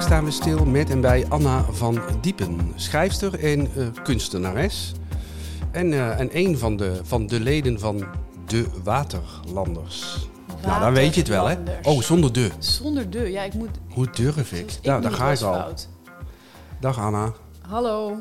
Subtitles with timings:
[0.00, 4.92] Vandaag staan we stil met en bij Anna van Diepen, schrijfster en eh, kunstenares.
[5.70, 8.06] En, eh, en een van de, van de leden van
[8.46, 10.28] de Waterlanders.
[10.62, 11.56] Nou, dan weet je het wel, hè?
[11.82, 12.50] Oh, zonder de.
[12.58, 13.30] Zonder de.
[13.30, 13.68] Ja, ik moet...
[13.94, 14.72] Hoe durf ik?
[14.72, 15.54] ik nou, daar ga ik al.
[15.54, 15.88] fout.
[16.80, 17.32] Dag Anna.
[17.60, 18.18] Hallo.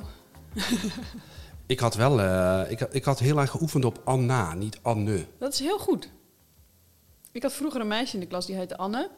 [1.65, 5.25] Ik had wel, eh, ik, ik had heel erg geoefend op Anna, niet Anne.
[5.39, 6.11] Dat is heel goed.
[7.31, 9.09] Ik had vroeger een meisje in de klas die heette Anne.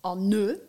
[0.00, 0.68] Anne.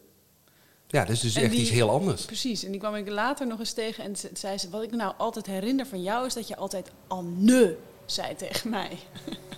[0.91, 2.25] Ja, dat is dus En echt die- iets heel anders.
[2.25, 2.63] Precies.
[2.63, 4.70] En die kwam ik later nog eens tegen en ze- zei ze...
[4.70, 8.70] Wat ik me nou altijd herinner van jou is dat je altijd Anne zei tegen
[8.70, 8.98] mij.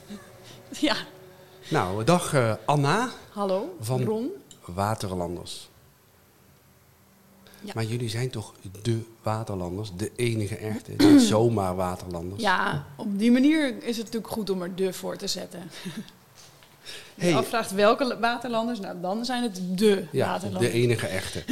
[0.79, 0.95] ja.
[1.69, 3.75] Nou, dag eh, Anna Hallo.
[3.79, 4.29] Van- Ron.
[4.65, 5.69] Waterlanders.
[7.61, 7.71] Ja.
[7.75, 12.41] Maar jullie zijn toch de Waterlanders, de enige echte, niet zomaar Waterlanders.
[12.41, 15.61] Ja, op die manier is het natuurlijk goed om er de voor te zetten.
[16.83, 17.35] Als je Hey.
[17.35, 20.71] afvraagt welke waterlanders, nou dan zijn het de Ja, waterlanders.
[20.71, 21.43] de enige echte.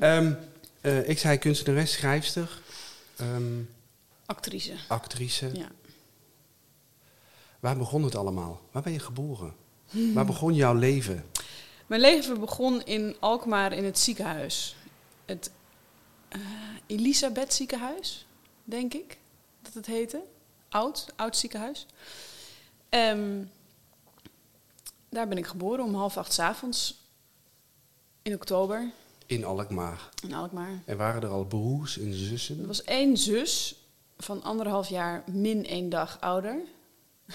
[0.00, 0.32] Ehm,
[0.80, 2.60] eh, ik zei kunstenares, schrijfster,
[3.16, 3.60] ehm,
[4.26, 4.72] Actrice.
[4.88, 5.50] actrice.
[5.52, 5.68] Ja.
[7.60, 8.60] Waar begon het allemaal?
[8.70, 9.54] Waar ben je geboren?
[9.90, 11.24] Waar begon jouw leven?
[11.86, 14.76] Mijn leven begon in Alkmaar in het ziekenhuis.
[15.24, 15.50] Het
[16.28, 16.40] eh,
[16.86, 18.26] Elisabeth ziekenhuis,
[18.64, 19.18] denk ik
[19.62, 20.20] dat het heette.
[20.68, 21.86] Oud, oud ziekenhuis.
[22.88, 23.42] Ehm,
[25.12, 27.00] daar ben ik geboren om half acht 's avonds
[28.22, 28.90] in oktober
[29.26, 30.08] In Alkmaar.
[30.22, 30.82] in Alkmaar.
[30.84, 32.60] En waren er al broers en zussen?
[32.60, 33.76] Er was één zus
[34.18, 36.56] van anderhalf jaar min één dag ouder.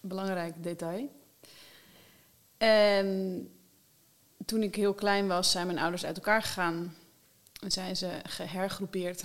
[0.00, 1.10] Belangrijk detail.
[2.58, 3.48] En
[4.46, 6.96] toen ik heel klein was, zijn mijn ouders uit elkaar gegaan.
[7.60, 9.22] En zijn ze gehergroepeerd.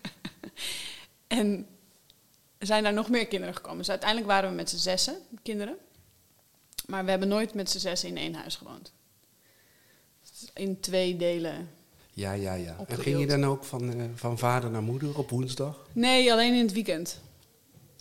[1.26, 1.66] en
[2.66, 3.78] zijn daar nog meer kinderen gekomen.
[3.78, 5.76] Dus uiteindelijk waren we met z'n zessen kinderen.
[6.86, 8.92] Maar we hebben nooit met z'n zessen in één huis gewoond.
[10.54, 11.70] In twee delen
[12.12, 12.76] Ja, ja, ja.
[12.86, 15.86] En ging je dan ook van, eh, van vader naar moeder op woensdag?
[15.92, 17.20] Nee, alleen in het weekend.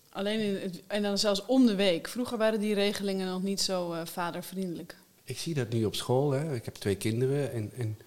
[0.09, 2.07] Alleen in het, en dan zelfs om de week.
[2.07, 4.95] Vroeger waren die regelingen nog niet zo eh, vadervriendelijk.
[5.23, 6.31] Ik zie dat nu op school.
[6.31, 6.55] Hè.
[6.55, 7.51] Ik heb twee kinderen.
[7.51, 7.97] En, en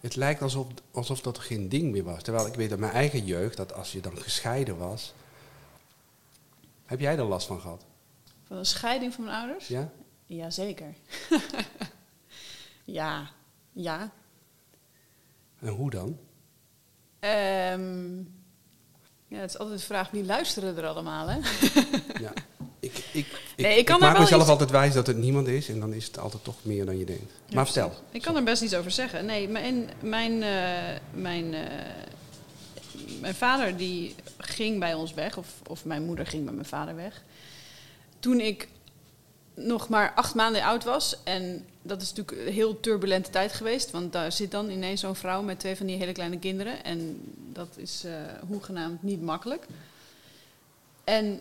[0.00, 2.22] het lijkt alsof, alsof dat geen ding meer was.
[2.22, 5.14] Terwijl ik weet uit mijn eigen jeugd dat als je dan gescheiden was.
[6.88, 7.84] Heb jij er last van gehad?
[8.46, 9.66] Van een scheiding van mijn ouders?
[9.68, 9.90] Ja?
[10.26, 10.94] Jazeker.
[12.84, 13.30] ja,
[13.72, 14.10] ja.
[15.60, 16.18] En hoe dan?
[17.20, 18.16] Ehm,
[19.28, 21.38] ja, het is altijd de vraag wie luisteren er allemaal, hè?
[22.24, 22.32] Ja.
[22.80, 23.26] Ik, ik, ik,
[23.56, 25.68] Nee, ik kan ik daar maak mezelf iets- altijd wijs dat het niemand is.
[25.68, 27.32] En dan is het altijd toch meer dan je denkt.
[27.54, 27.92] maar vertel.
[28.10, 29.26] Ik kan er best iets over zeggen.
[29.26, 31.92] Nee, mijn, mijn, eh, mijn, eh,
[33.20, 34.14] mijn vader die
[34.58, 37.22] ging bij ons weg, of, of mijn moeder ging bij mijn vader weg.
[38.20, 38.68] Toen ik
[39.54, 41.16] nog maar acht maanden oud was.
[41.24, 43.90] En dat is natuurlijk een heel turbulente tijd geweest.
[43.90, 46.84] Want daar zit dan ineens zo'n vrouw met twee van die hele kleine kinderen.
[46.84, 47.20] En
[47.52, 48.12] dat is eh
[48.48, 49.66] hoegenaamd niet makkelijk.
[51.04, 51.40] En,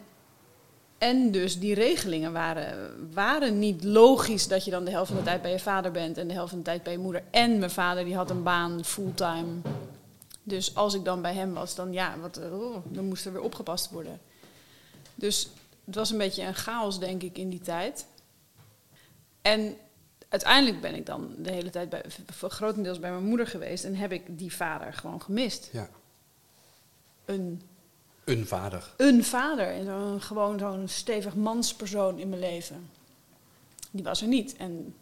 [0.97, 5.23] en dus die regelingen waren, waren niet logisch dat je dan de helft van de
[5.23, 7.23] tijd bij je vader bent en de helft van de tijd bij je moeder.
[7.31, 9.53] En mijn vader die had een baan fulltime.
[10.47, 13.31] Dus als ik dan bij hem was, dan ja, wat, eh, oh, dan moest er
[13.31, 14.19] weer opgepast worden.
[15.15, 15.49] Dus
[15.85, 18.05] het was een beetje een chaos, denk ik, in die tijd.
[19.41, 19.77] En
[20.29, 22.03] uiteindelijk ben ik dan de hele tijd bij,
[22.47, 25.69] grotendeels bij mijn moeder geweest en heb ik die vader gewoon gemist.
[25.71, 25.89] Ja.
[27.25, 27.61] Een,
[28.23, 28.93] Een vader.
[28.97, 32.89] een vader, en gewoon zo'n stevig manspersoon in mijn leven.
[33.91, 34.55] Die was er niet.
[34.55, 34.95] En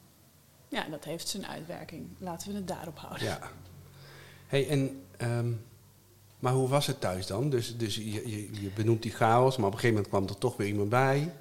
[0.68, 2.08] ja, dat heeft zijn uitwerking.
[2.18, 3.24] Laten we het daarop houden.
[3.24, 3.52] Ja.
[4.56, 5.52] Hey, en, ehm,
[6.40, 7.50] maar hoe was het thuis dan?
[7.50, 10.38] Dus, dus je, je, je benoemt die chaos, maar op een gegeven moment kwam er
[10.38, 11.34] toch weer iemand bij.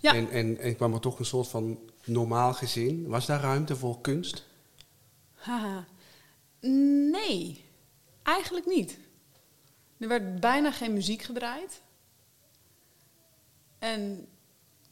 [0.00, 0.14] Ja.
[0.14, 3.08] En, en, en kwam er toch een soort van normaal gezin.
[3.08, 4.44] Was daar ruimte voor kunst?
[5.34, 5.86] Haha.
[7.10, 7.64] Nee,
[8.22, 8.98] eigenlijk niet.
[9.98, 11.80] Er werd bijna geen muziek gedraaid.
[13.78, 14.26] En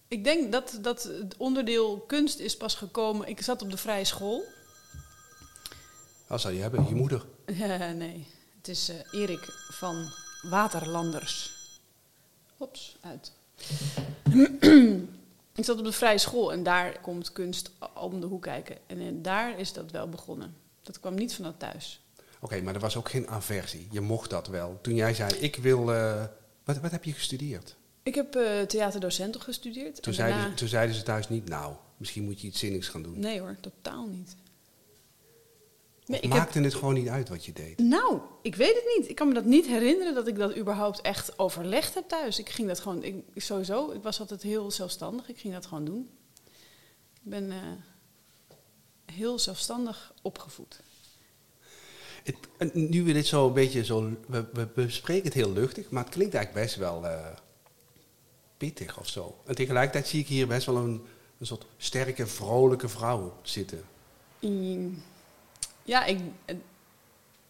[0.09, 3.29] ik denk dat, dat het onderdeel kunst is pas gekomen.
[3.29, 4.45] Ik zat op de vrije school.
[6.27, 6.87] Wat zou je hebben?
[6.89, 7.25] Je moeder.
[7.61, 8.27] Eh, nee,
[8.57, 10.09] het is eh, Erik van
[10.43, 11.53] Waterlanders.
[12.57, 13.33] Hops, uit.
[15.55, 18.77] ik zat op de vrije school en daar komt kunst om de hoek kijken.
[18.87, 20.55] En eh, daar is dat wel begonnen.
[20.83, 22.01] Dat kwam niet vanuit thuis.
[22.41, 23.89] Oké, maar er was ook geen aversie.
[23.91, 24.79] Je mocht dat wel.
[24.83, 25.85] Toen jij zei, ik wil...
[26.65, 27.77] wat, wat heb je gestudeerd?
[28.03, 28.33] Ik heb
[28.69, 29.95] theaterdocenten gestudeerd.
[30.03, 32.89] Toen, en zeiden, ze- toen zeiden ze thuis niet, nou, misschien moet je iets zinnigs
[32.89, 33.19] gaan doen.
[33.19, 34.37] Nee hoor, totaal niet.
[36.13, 37.79] Of Nee, ik heb, maakte het gewoon niet uit wat je deed?
[37.79, 39.09] nou, ik weet het niet.
[39.09, 42.39] Ik kan me dat niet herinneren dat ik dat überhaupt echt overlegd heb thuis.
[42.39, 45.29] Ik ging dat gewoon, ik, sowieso, ik was altijd heel zelfstandig.
[45.29, 46.11] Ik ging dat gewoon doen.
[47.15, 47.59] Ik ben eh,
[49.15, 50.81] heel zelfstandig opgevoed.
[52.23, 54.11] Het, nu we dit zo een beetje zo...
[54.29, 57.27] We, we bespreken het heel luchtig, maar het klinkt eigenlijk best wel eh,
[58.57, 59.37] pittig of zo.
[59.47, 61.03] En tegelijkertijd zie ik hier best wel een,
[61.39, 63.83] een soort sterke, vrolijke vrouw zitten.
[64.41, 65.03] Mm,
[65.83, 66.21] Ja, ik,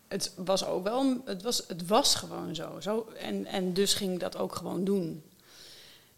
[0.09, 2.81] het, was ook wel, het was, het was gewoon zo.
[2.81, 5.23] zo en, en dus ging ik dat ook gewoon doen.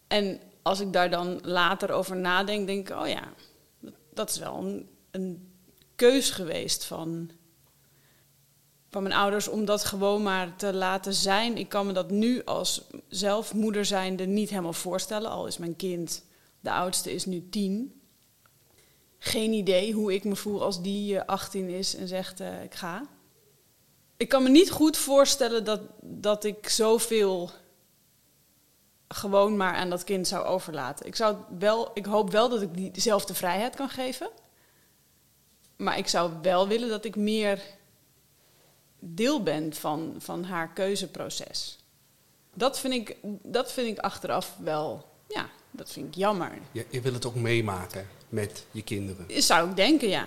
[0.06, 3.32] En als ik daar dan later over nadenk, denk ik, oh ja,
[3.80, 5.52] dat, dat is wel een, een
[5.94, 7.30] keus geweest van,
[8.88, 11.56] van mijn ouders om dat gewoon maar te laten zijn.
[11.56, 16.24] Ik kan me dat nu als zelfmoeder zijnde niet helemaal voorstellen, al is mijn kind,
[16.60, 18.02] de oudste is nu tien
[19.24, 22.74] geen idee hoe ik me voel als die eh, 18 is en zegt eh, ik
[22.74, 23.02] ga.
[24.16, 27.50] Ik kan me niet goed voorstellen dat, dat ik zoveel
[29.08, 31.06] gewoon maar aan dat kind zou overlaten.
[31.06, 34.28] Ik, zou wel, ik hoop wel dat ik die dezelfde vrijheid kan geven.
[35.76, 37.62] Maar ik zou wel willen dat ik meer
[38.98, 41.78] deel ben van, van haar keuzeproces.
[42.54, 45.13] Dat vind, ik, dat vind ik achteraf wel,
[45.76, 46.52] dat vind ik jammer.
[46.72, 49.42] Je, je wil het ook meemaken met je kinderen.
[49.42, 50.26] Zou ik denken, ja.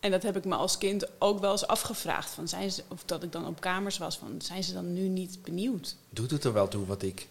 [0.00, 2.30] En dat heb ik me als kind ook wel eens afgevraagd.
[2.30, 5.08] Van zijn ze, of dat ik dan op kamers was van, zijn ze dan nu
[5.08, 5.96] niet benieuwd?
[6.10, 7.28] Doet het er wel toe wat ik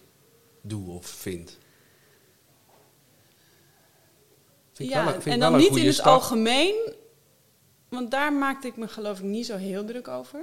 [0.62, 1.58] doe of vind?
[4.74, 6.06] Ja, wel en dan niet in het stap.
[6.06, 6.94] algemeen,
[7.90, 10.40] want daar maakte ik me geloof ik niet zo heel druk over.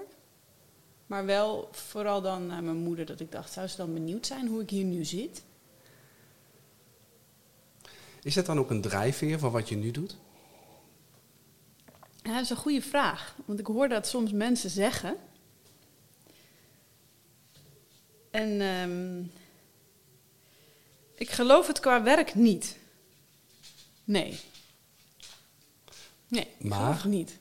[1.07, 4.49] Maar wel vooral dan naar mijn moeder, dat ik dacht, zou ze dan benieuwd zijn
[4.49, 5.43] hoe ik hier nu zit?
[8.23, 10.17] Is dat dan ook een drijfveer van wat je nu doet?
[12.23, 13.37] Ja, dat is een goede vraag.
[13.45, 15.17] Want ik hoor dat soms mensen zeggen.
[18.31, 19.23] En ehm,
[21.15, 22.77] ik geloof het qua werk niet.
[24.05, 24.41] Nee.
[26.29, 26.79] Nee, ik Maar?
[26.79, 27.39] geloof het niet.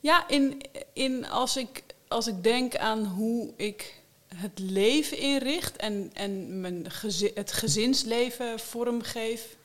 [0.00, 0.60] Ja, in,
[0.92, 4.02] in als, ik, als ik denk aan hoe ik
[4.34, 6.86] het leven inricht en, en mijn
[7.34, 9.56] het gezinsleven vormgeef,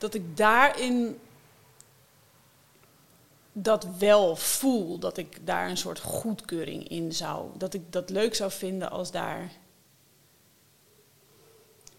[0.00, 1.18] dat ik daarin
[3.52, 7.48] dat wel voel, dat ik daar een soort goedkeuring in zou.
[7.58, 9.50] Dat ik dat leuk zou vinden als daar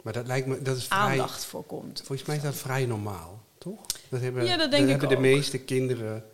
[0.02, 2.02] Maar dat lijkt me, dat is vrij, aandacht voor komt.
[2.06, 3.80] volgens mij is dat vrij normaal, toch?
[4.10, 6.26] Dat hebben, Ja, dat denk ik hebben de meeste kinderen.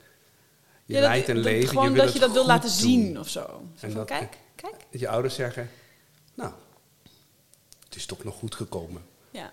[0.86, 2.70] Je Ja, dat- leidt een dat- leven, Gewoon je wil dat je dat wil laten
[2.70, 2.78] doen.
[2.80, 3.42] zien of zo.
[3.80, 4.76] Zo En van, kijk, kijk.
[4.92, 5.70] Dat je ouders zeggen,
[6.34, 6.54] nou,
[7.84, 9.06] het is toch nog goed gekomen.
[9.32, 9.52] Ja.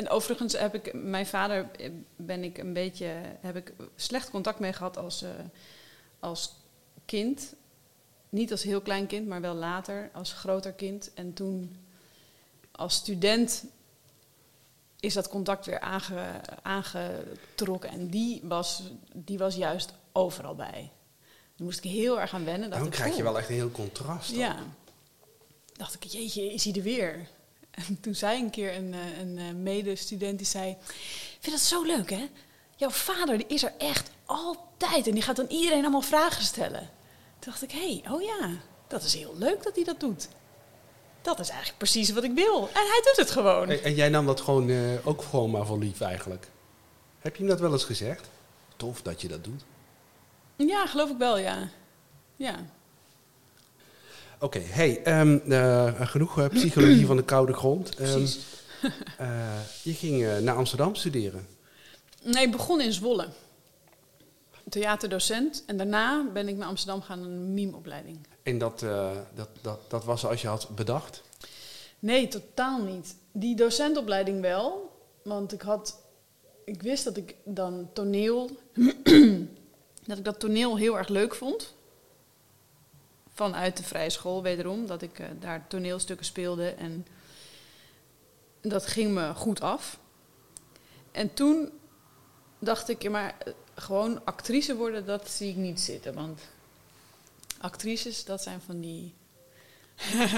[0.00, 3.06] En overigens heb ik mijn vader eh, ben ik een beetje
[3.40, 5.30] heb ik slecht contact mee gehad als, eh,
[6.20, 6.54] als
[7.04, 7.54] kind.
[8.28, 11.14] Niet als heel klein kind, maar wel later als groter kind.
[11.14, 11.76] En toen
[12.72, 13.64] als student
[15.00, 17.90] is dat contact weer aange, aangetrokken.
[17.90, 18.82] En die was,
[19.14, 20.90] die was juist overal bij.
[21.56, 22.70] Daar moest ik heel erg aan wennen.
[22.70, 24.30] Dan krijg je wel echt een heel contrast.
[24.30, 24.38] dan.
[24.38, 24.56] Ja.
[25.72, 27.28] Dacht ik, jeetje, is hij er weer?
[27.70, 30.70] En toen zei een keer een, eh, een eh, medestudent, die zei...
[30.70, 32.28] Ik vind dat zo leuk, hè?
[32.76, 35.06] Jouw vader die is er echt altijd.
[35.06, 36.90] En die gaat dan iedereen allemaal vragen stellen.
[37.38, 38.50] Toen dacht ik, hé, hey, oh ja,
[38.86, 40.28] dat is heel leuk dat hij dat doet.
[41.22, 42.68] Dat is eigenlijk precies wat ik wil.
[42.68, 43.68] En hij doet het gewoon.
[43.68, 46.48] En, en jij nam dat gewoon eh, ook gewoon maar voor lief eigenlijk.
[47.18, 48.28] Heb je hem dat wel eens gezegd?
[48.76, 49.64] Tof dat je dat doet.
[50.56, 51.70] Ja, geloof ik wel, ja.
[52.36, 52.54] Ja.
[54.40, 57.96] Oké, hey, ehm, eh, genoeg eh, psychologie van de koude grond.
[57.96, 61.46] Eh, je ging naar Amsterdam studeren.
[62.22, 63.28] Nee, ik begon in Zwolle.
[64.68, 65.62] Theaterdocent.
[65.66, 68.18] En daarna ben ik naar Amsterdam gaan, een mimeopleiding.
[68.42, 68.80] En dat,
[69.34, 71.22] dat, dat, dat was zoals je had bedacht.
[71.98, 73.16] Nee, totaal niet.
[73.32, 74.96] Die docentopleiding wel.
[75.22, 76.00] Want ik had...
[76.64, 78.50] Ik wist dat ik dan toneel...
[80.06, 81.74] dat ik dat toneel heel erg leuk vond.
[83.40, 84.86] Vanuit de vrije school wederom.
[84.86, 86.68] Dat ik eh, daar toneelstukken speelde.
[86.70, 87.06] En
[88.60, 89.98] dat ging me goed af.
[91.12, 91.70] En toen
[92.58, 96.14] dacht ik, ja, maar eh, gewoon actrice worden, dat zie ik niet zitten.
[96.14, 96.40] Want
[97.60, 99.14] actrices, dat zijn van die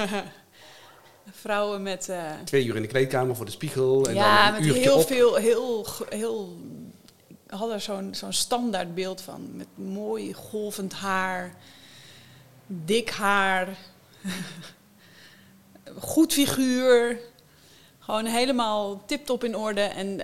[1.31, 2.09] vrouwen met...
[2.09, 4.07] eh, Twee uur in de kleedkamer voor de spiegel.
[4.09, 5.07] En ja, dan een met heel op.
[5.07, 6.57] veel, heel, heel...
[7.29, 9.57] Ik had er zo'n zo'n standaardbeeld van.
[9.57, 11.57] Met mooi golvend haar,
[12.67, 13.79] dik haar,
[15.99, 17.21] goed figuur.
[17.99, 20.21] Gewoon helemaal tip-top in orde en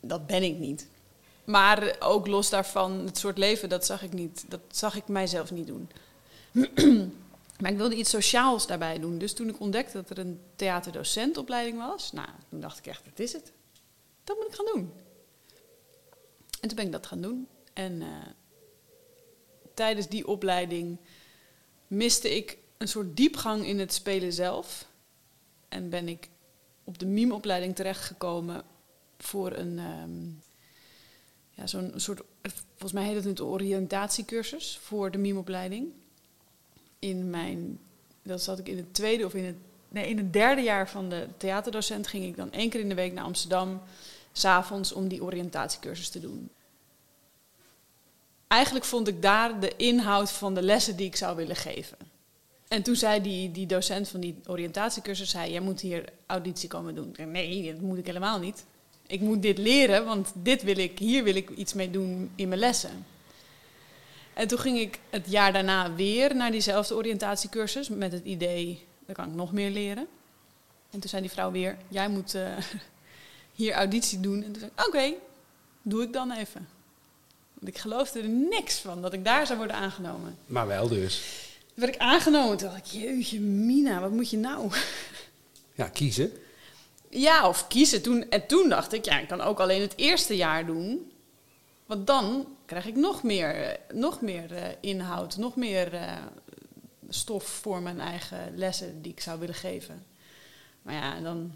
[0.00, 0.86] dat ben ik niet.
[1.44, 4.44] Maar ook los daarvan, het soort leven, dat zag ik niet.
[4.48, 5.90] Dat zag ik mijzelf niet doen.
[7.60, 9.18] maar ik wilde iets sociaals daarbij doen.
[9.18, 13.18] Dus toen ik ontdekte dat er een theaterdocentopleiding was, nou, toen dacht ik echt, dat
[13.18, 13.52] is het.
[14.24, 14.92] Dat moet ik gaan doen.
[16.60, 17.48] En toen ben ik dat gaan doen.
[17.72, 18.08] En eh,
[19.74, 20.98] tijdens die opleiding
[21.92, 24.86] miste ik een soort diepgang in het spelen zelf.
[25.68, 26.28] En ben ik
[26.84, 28.62] op de mimeopleiding terechtgekomen
[29.18, 30.26] voor een, ehm,
[31.50, 32.22] ja, zo'n soort,
[32.70, 35.88] volgens mij heet het een oriëntatiecursus voor de mimeopleiding.
[36.98, 37.78] In mijn,
[38.22, 39.56] dat zat ik in het tweede of in het,
[39.88, 42.94] nee, in het derde jaar van de theaterdocent ging ik dan één keer in de
[42.94, 43.82] week naar Amsterdam,
[44.32, 46.50] s'avonds, om die oriëntatiecursus te doen.
[48.52, 51.96] Eigenlijk vond ik daar de inhoud van de lessen die ik zou willen geven.
[52.68, 56.94] En toen zei die, die docent van die oriëntatiecursus, zei, jij moet hier auditie komen
[56.94, 57.16] doen.
[57.26, 58.64] nee, dat moet ik helemaal niet.
[59.06, 62.48] Ik moet dit leren, want dit wil ik, hier wil ik iets mee doen in
[62.48, 63.06] mijn lessen.
[64.34, 69.14] En toen ging ik het jaar daarna weer naar diezelfde oriëntatiecursus met het idee, dan
[69.14, 70.06] kan ik nog meer leren.
[70.90, 72.56] En toen zei die vrouw weer, jij moet uh,
[73.60, 74.42] hier auditie doen.
[74.42, 75.12] En toen zei ik, oké,
[75.82, 76.68] doe ik dan even.
[77.62, 80.38] Want ik geloofde er niks van dat ik daar zou worden aangenomen.
[80.46, 81.22] Maar wel dus.
[81.58, 82.56] Toen werd ik aangenomen.
[82.56, 84.70] Toen dacht ik, jeetje Mina, wat moet je nou?
[85.74, 86.32] Ja, kiezen.
[87.08, 88.02] Ja, of kiezen.
[88.02, 91.12] Toen, en toen dacht ik, ja, ik kan ook alleen het eerste jaar doen.
[91.86, 96.12] Want dan krijg ik nog meer, eh, nog meer uh, inhoud, nog meer uh,
[97.08, 100.04] stof voor mijn eigen lessen die ik zou willen geven.
[100.82, 101.52] Maar ja, dan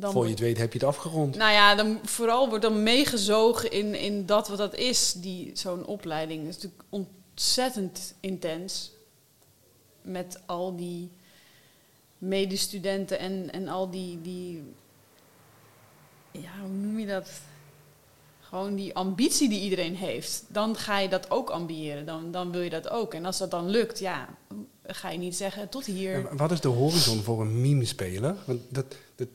[0.00, 1.36] dan Voor je het weet heb je het afgerond.
[1.36, 5.86] Nou ja, dan vooral wordt dan meegezogen in, in dat wat dat is, die, zo'n
[5.86, 6.40] opleiding.
[6.46, 8.92] Het is natuurlijk ontzettend intens.
[10.02, 11.10] Met al die
[12.18, 14.62] medestudenten en, en al die, die...
[16.30, 17.30] Ja, hoe noem je dat?
[18.40, 20.44] Gewoon die ambitie die iedereen heeft.
[20.48, 22.06] Dan ga je dat ook ambiëren.
[22.06, 23.14] Dan, dan wil je dat ook.
[23.14, 24.28] En als dat dan lukt, ja,
[24.86, 26.36] ga je niet zeggen tot hier.
[26.36, 28.36] wat is de horizon voor een meme-speler?
[28.46, 29.28] Want dat, dat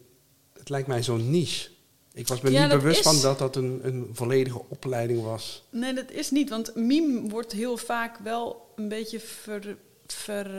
[0.63, 1.69] het lijkt mij zo'n niche.
[2.13, 5.63] Ik was me niet bewust van dat dat een, een volledige opleiding was.
[5.69, 6.49] Nee, dat is niet.
[6.49, 9.77] Want mime wordt heel vaak wel een beetje verward
[10.07, 10.55] ver,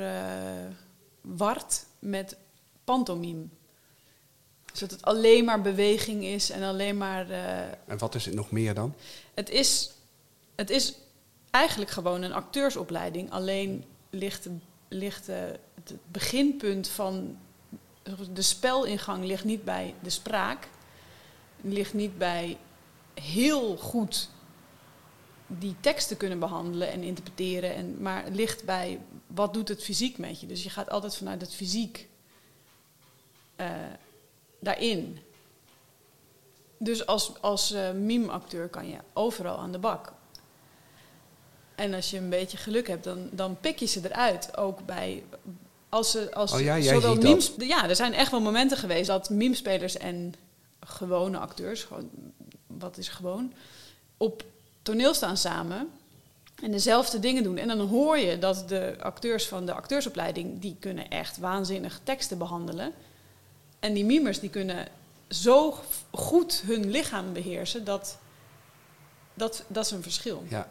[1.39, 1.65] uh,
[1.99, 2.37] met
[2.85, 3.47] pantomime.
[4.71, 7.31] Dus dat het alleen maar beweging is en alleen maar...
[7.31, 8.95] Uh, en wat is het nog meer dan?
[9.35, 9.91] Het is,
[10.55, 10.95] het is
[11.51, 13.31] eigenlijk gewoon een acteursopleiding.
[13.31, 14.49] Alleen ligt,
[14.89, 15.37] ligt uh,
[15.75, 17.37] het beginpunt van
[18.33, 20.69] de spelingang ligt niet bij de spraak,
[21.61, 22.59] ligt niet bij
[23.15, 24.29] heel goed
[25.47, 30.41] die teksten kunnen behandelen en interpreteren, en, maar ligt bij wat doet het fysiek met
[30.41, 30.47] je.
[30.47, 32.09] Dus je gaat altijd vanuit het fysiek
[33.57, 33.67] uh,
[34.61, 35.19] daarin.
[36.79, 40.13] Dus als, als uh, meme-acteur kan je overal aan de bak.
[41.75, 44.57] En als je een beetje geluk hebt, dan, dan pik je ze eruit.
[44.57, 45.25] Ook bij
[45.95, 49.31] als ze, als oh ja, zowel memes, ja, er zijn echt wel momenten geweest dat
[49.31, 50.35] memespelers en
[50.81, 52.11] gewone acteurs, gewoon,
[52.67, 53.53] wat is gewoon,
[54.17, 54.45] op
[54.83, 55.91] toneel staan samen
[56.63, 57.57] en dezelfde dingen doen.
[57.57, 62.39] En dan hoor je dat de acteurs van de acteursopleiding, die kunnen echt waanzinnig teksten
[62.39, 62.93] behandelen.
[63.79, 64.89] En die mimers, die kunnen
[65.29, 65.79] zo
[66.11, 68.19] goed hun lichaam beheersen, dat,
[69.35, 70.45] dat, dat is een verschil.
[70.49, 70.67] Ja.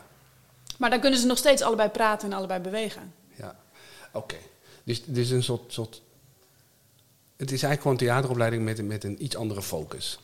[0.78, 3.14] Maar dan kunnen ze nog steeds allebei praten en allebei bewegen.
[3.36, 3.56] Ja,
[4.12, 4.38] oké.
[4.84, 6.02] Dus het is een soort, soort.
[7.36, 10.20] Het is eigenlijk gewoon een theateropleiding met, met een iets andere focus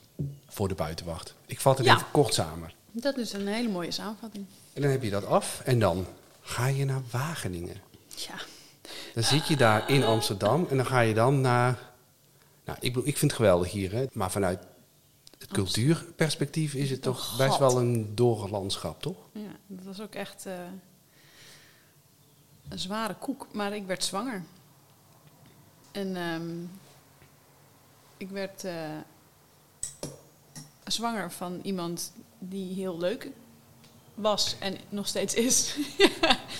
[0.47, 1.33] voor de buitenwacht.
[1.45, 2.71] Ik vat het even kort samen.
[2.91, 4.45] Dat is een hele mooie samenvatting.
[4.73, 6.05] En dan heb je dat af en dan
[6.41, 7.81] ga je naar Wageningen.
[8.15, 8.35] Ja.
[9.13, 11.91] Dan zit je daar in Amsterdam en dan ga je dan naar.
[12.65, 14.05] Nou, ik, ik vind het geweldig hier, hè?
[14.11, 14.59] maar vanuit
[15.37, 19.17] het cultuurperspectief is het toch best wel een doorlandschap, toch?
[19.33, 20.45] Ja, dat was ook echt.
[20.47, 20.53] Uh
[22.69, 24.43] een zware koek, maar ik werd zwanger.
[25.91, 26.71] En um,
[28.17, 28.97] ik werd uh,
[30.83, 33.29] zwanger van iemand die heel leuk
[34.13, 35.75] was en nog steeds is.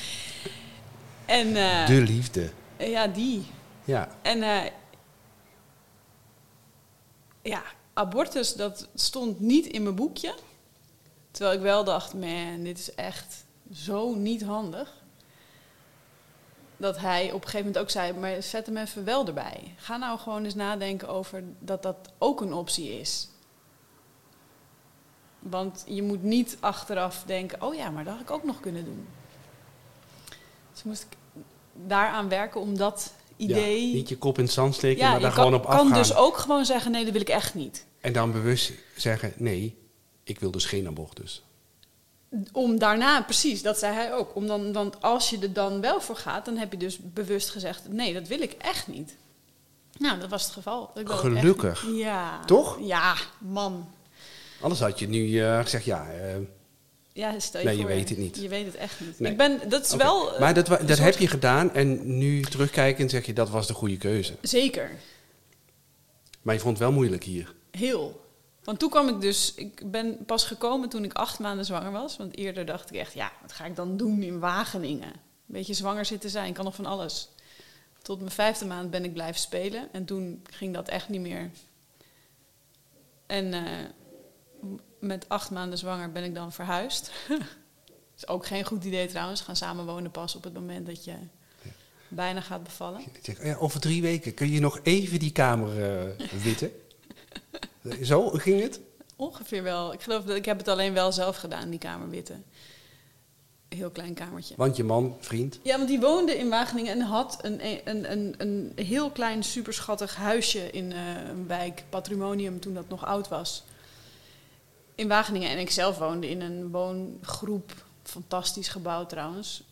[1.26, 2.52] en, uh, De liefde.
[2.78, 3.46] Ja, die.
[3.86, 4.10] Ja.
[4.22, 4.64] En uh,
[7.42, 7.64] ja,
[7.94, 10.36] abortus, dat stond niet in mijn boekje.
[11.32, 14.99] Terwijl ik wel dacht, man, dit is echt zo niet handig
[16.80, 19.74] dat hij op een gegeven moment ook zei: maar zet hem even wel erbij.
[19.76, 23.30] Ga nou gewoon eens nadenken over dat dat ook een optie is.
[25.40, 28.86] Want je moet niet achteraf denken: oh ja, maar dat had ik ook nog kunnen
[28.86, 29.08] doen.
[30.74, 31.18] Dus moest ik
[31.74, 33.88] daaraan werken om dat idee.
[33.88, 35.66] Ja, niet je kop in het zand steken, Ja, maar je daar kan, gewoon op
[35.66, 35.94] kan afgaan.
[35.94, 37.86] dus ook gewoon zeggen: nee, dat wil ik echt niet.
[38.02, 39.78] En dan bewust zeggen, nee,
[40.24, 41.44] ik wil dus geen abortus.
[42.52, 44.36] Om daarna, precies, dat zei hij ook.
[44.36, 47.50] Om dan, want als je er dan wel voor gaat, dan heb je dus bewust
[47.50, 49.16] gezegd: nee, dat wil ik echt niet.
[49.98, 50.92] Nou, dat was het geval.
[50.96, 51.86] Ik echt Gelukkig.
[51.94, 52.46] Ja.
[52.46, 52.78] Toch?
[52.82, 53.90] Ja, man.
[54.62, 56.36] Anders had je nu eh, gezegd, ja, eh,
[57.14, 58.36] Ja, stel je Nee, je voor, weet het niet.
[58.42, 59.20] Je weet het echt niet.
[59.20, 59.32] Nee.
[59.32, 60.34] Ik ben, dat is wel.
[60.34, 63.34] eh, maar dat, wa- een dat soort- heb je gedaan en nu terugkijkend zeg je,
[63.34, 64.34] dat was de goede keuze.
[64.42, 64.92] Zeker.
[66.42, 67.54] Maar je vond het wel moeilijk hier.
[67.72, 68.22] Heel.
[68.64, 72.18] Want toen kwam ik dus, ik ben pas gekomen toen ik acht maanden zwanger was.
[72.18, 75.14] Want eerder dacht ik echt, ja, wat ga ik dan doen in Wageningen?
[75.14, 77.30] Een beetje zwanger zitten zijn, kan nog van alles.
[78.02, 79.94] Tot mijn vijfde maand ben ik blijven spelen.
[79.94, 81.50] En toen ging dat echt niet meer.
[83.26, 83.64] En eh,
[85.00, 87.12] met acht maanden zwanger ben ik dan verhuisd.
[88.18, 89.42] is ook geen goed idee trouwens.
[89.42, 91.14] Gaan samenwonen pas op het moment dat je
[92.08, 93.02] bijna gaat bevallen.
[93.40, 96.72] Oh ja, over drie weken kun je nog even die kamer eh, witten.
[98.04, 98.80] Zo ging het?
[99.16, 99.94] Ongeveer wel.
[99.94, 102.34] Ik geloof dat ik heb het alleen wel zelf gedaan, die kamer witte.
[103.70, 104.54] Heel klein kamertje.
[104.58, 107.60] Want je man, vriend, Ja, want die woonde in Wageningen en had een,
[107.90, 113.06] een, een, een heel klein, superschattig huisje in eh, een wijk, Patrimonium, toen dat nog
[113.06, 113.64] oud was.
[114.96, 115.50] In Wageningen.
[115.50, 119.64] En ik zelf woonde in een woongroep, fantastisch gebouwd trouwens.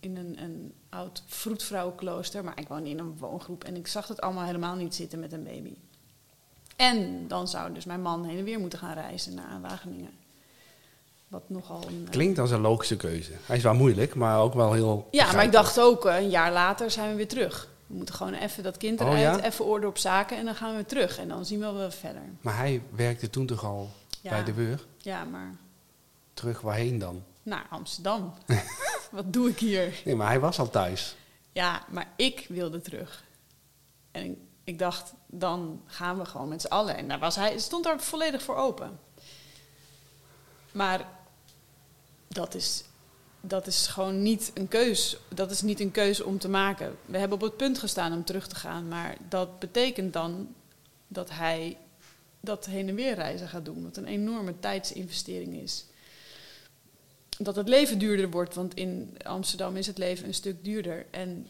[0.00, 2.44] In een, een oud vroedvrouwenklooster.
[2.44, 5.32] Maar ik woonde in een woongroep en ik zag het allemaal helemaal niet zitten met
[5.32, 5.74] een baby.
[6.82, 10.10] En dan zou dus mijn man heen en weer moeten gaan reizen naar Wageningen.
[11.28, 12.02] Wat nogal een...
[12.04, 13.32] eh, klinkt als een logische keuze.
[13.46, 16.30] Hij is wel moeilijk, maar ook wel heel ja, maar ik dacht ook, eh, een
[16.30, 17.68] jaar later zijn we weer terug.
[17.86, 19.46] We moeten gewoon even dat kind Oh, eruit, ja?
[19.46, 21.18] even orde op zaken en dan gaan we weer terug.
[21.18, 22.22] En dan zien we wel verder.
[22.40, 24.30] Maar hij werkte toen toch al Ja.
[24.30, 24.84] bij de Weur?
[24.98, 25.54] Ja, maar
[26.34, 27.22] Terug waarheen dan?
[27.42, 28.34] naar Amsterdam.
[29.10, 30.00] Wat doe ik hier?
[30.04, 31.16] Nee, maar hij was al thuis.
[31.52, 33.24] Ja, maar ik wilde terug.
[34.10, 36.96] En ik, dacht, dan gaan we gewoon met z'n allen.
[36.96, 38.98] En daar was hij, stond daar volledig voor open.
[40.72, 41.08] Maar
[42.28, 42.84] dat is,
[43.40, 45.16] dat is gewoon niet een keus.
[45.28, 46.96] Dat is niet een keus om te maken.
[47.06, 48.88] We hebben op het punt gestaan om terug te gaan.
[48.88, 50.54] Maar dat betekent dan
[51.08, 51.76] dat hij
[52.40, 53.82] dat heen en weer reizen gaat doen.
[53.82, 55.84] Wat een enorme tijdsinvestering is.
[57.38, 61.06] Dat het leven duurder wordt, want in Amsterdam is het leven een stuk duurder.
[61.10, 61.48] En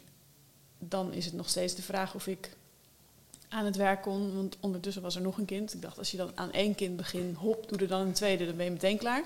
[0.78, 2.56] dan is het nog steeds de vraag of ik
[3.52, 4.34] aan het werk kon.
[4.34, 5.74] Want ondertussen was er nog een kind.
[5.74, 8.46] Ik dacht, als je dan aan één kind begint, hop, doe er dan een tweede,
[8.46, 9.22] dan ben je meteen klaar.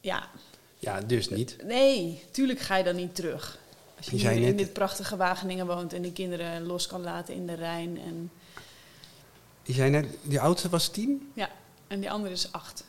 [0.00, 0.28] Ja,
[0.78, 1.56] Ja, dus niet.
[1.64, 3.58] nee, tuurlijk ga je dan niet terug.
[3.96, 7.54] Als je in dit prachtige Wageningen woont en de kinderen los kan laten in de
[7.54, 7.98] Rijn.
[8.00, 8.30] En,
[9.62, 11.30] Je zei net, die oudste was tien.
[11.34, 11.50] ja,
[11.86, 12.84] en die andere is acht.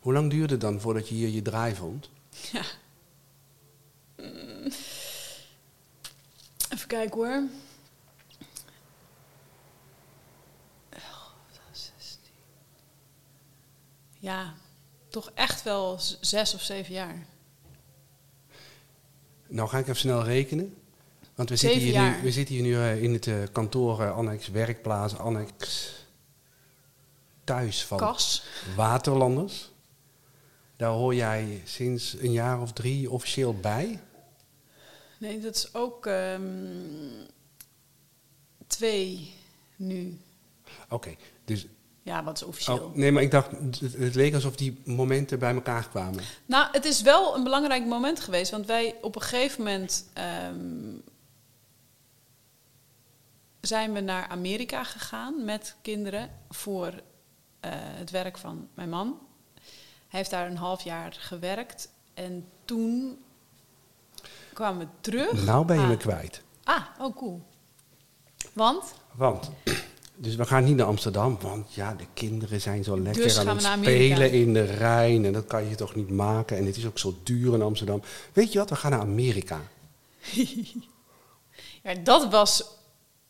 [0.00, 2.10] Hoe lang duurde het dan voordat je hier je draai vond?
[2.52, 2.62] Ja.
[4.16, 4.70] Mm.
[6.68, 7.42] Even kijken hoor.
[10.90, 11.00] Dat
[11.72, 12.20] is 16.
[14.18, 14.54] Ja,
[15.08, 17.26] toch echt wel zes of zeven jaar.
[19.46, 20.76] Nou ga ik even snel rekenen.
[21.34, 24.16] Want we zitten hier nu, we zitten hier nu eh, in het eh, kantoor eh,
[24.16, 25.92] annex werkplaats annex
[27.44, 28.44] thuis van Kas.
[28.76, 29.70] Waterlanders.
[30.76, 34.00] Daar hoor jij sinds een jaar of drie officieel bij.
[35.18, 36.46] Nee, dat is ook ehm,
[38.66, 39.34] twee
[39.76, 40.20] nu.
[40.88, 41.66] Oké, dus
[42.02, 42.78] Ja, wat is officieel?
[42.78, 43.50] oh, nee, maar ik dacht,
[43.80, 46.22] het, leek alsof die momenten bij elkaar kwamen.
[46.46, 48.50] Nou, het is wel een belangrijk moment geweest.
[48.50, 50.96] Want wij op een gegeven moment ehm,
[53.60, 56.92] zijn we naar Amerika gegaan met kinderen voor
[57.60, 59.18] eh, het werk van mijn man.
[60.08, 61.90] Hij heeft daar een half jaar gewerkt.
[62.14, 63.18] En toen
[64.58, 65.44] kwamen we terug.
[65.44, 65.88] Nou ben je Ah.
[65.88, 66.42] me kwijt.
[66.64, 67.42] Ah, oh cool.
[68.52, 68.84] Want?
[69.12, 69.50] Want,
[70.16, 73.48] dus we gaan niet naar Amsterdam, want ja, de kinderen zijn zo lekker Dus aan
[73.56, 75.24] het spelen in de Rijn.
[75.24, 76.56] En dat kan je toch niet maken.
[76.56, 78.02] En het is ook zo duur in Amsterdam.
[78.32, 79.60] Weet je wat, we gaan naar Amerika.
[81.82, 82.64] Ja, dat was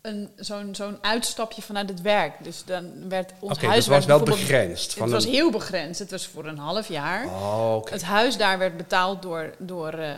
[0.00, 2.44] een, zo'n, zo'n uitstapje vanuit het werk.
[2.44, 4.84] Dus dan werd ons Oké, dat huis was wel begrensd.
[4.90, 5.98] Het Van was een- heel begrensd.
[5.98, 7.26] Het was voor een half jaar.
[7.26, 7.92] Oh, oké.
[7.92, 10.14] Het huis daar werd betaald door, door eh,